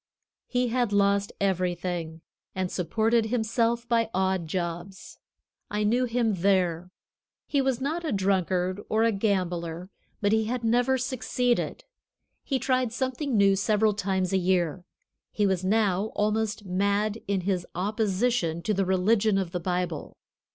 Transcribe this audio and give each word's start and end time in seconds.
He 0.47 0.69
had 0.69 0.91
lost 0.91 1.31
everything, 1.39 2.21
and 2.55 2.71
supported 2.71 3.27
himself 3.27 3.87
by 3.87 4.09
odd 4.15 4.47
jobs. 4.47 5.19
I 5.69 5.83
knew 5.83 6.05
him 6.05 6.33
there. 6.41 6.89
He 7.45 7.61
was 7.61 7.79
not 7.79 8.03
a 8.03 8.11
drunkard 8.11 8.81
or 8.89 9.03
a 9.03 9.11
gambler, 9.11 9.91
but 10.19 10.31
he 10.31 10.45
had 10.45 10.63
never 10.63 10.97
succeeded. 10.97 11.83
He 12.43 12.57
tried 12.57 12.91
something 12.91 13.37
new 13.37 13.55
several 13.55 13.93
times 13.93 14.33
a 14.33 14.39
year. 14.39 14.85
He 15.31 15.45
was 15.45 15.63
now 15.63 16.05
almost 16.15 16.65
mad 16.65 17.21
in 17.27 17.41
his 17.41 17.63
opposition 17.75 18.63
to 18.63 18.73
the 18.73 18.85
religion 18.85 19.37
of 19.37 19.51
the 19.51 19.59
Bible. 19.59 20.17